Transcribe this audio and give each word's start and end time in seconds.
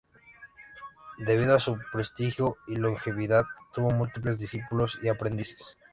Debido 1.19 1.53
a 1.53 1.59
su 1.59 1.77
prestigio 1.93 2.57
y 2.65 2.75
longevidad, 2.77 3.45
tuvo 3.71 3.91
múltiples 3.91 4.39
discípulos 4.39 4.97
y 5.03 5.09
aprendices. 5.09 5.77